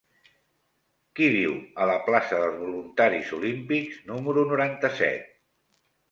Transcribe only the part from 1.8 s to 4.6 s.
a la plaça dels Voluntaris Olímpics número